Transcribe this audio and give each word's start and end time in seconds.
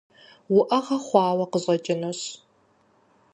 УӀэгъэ 0.57 0.97
хъуауэ 1.05 1.45
къыщӀэкӀынущ. 1.51 2.21